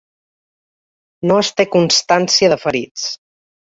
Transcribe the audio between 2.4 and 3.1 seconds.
de ferits.